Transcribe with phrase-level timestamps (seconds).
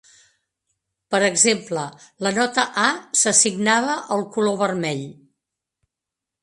[1.15, 1.83] Per exemple,
[2.27, 2.87] la nota A
[3.21, 5.07] s'assignava al color vermell.